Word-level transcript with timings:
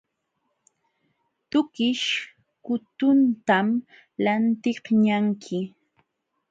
Tukish 1.49 2.07
kutuntam 2.65 3.67
lantiqñanki. 4.23 5.59